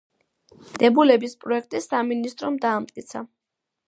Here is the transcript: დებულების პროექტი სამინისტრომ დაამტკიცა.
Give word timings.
დებულების 0.83 1.35
პროექტი 1.45 1.81
სამინისტრომ 1.87 2.57
დაამტკიცა. 2.65 3.23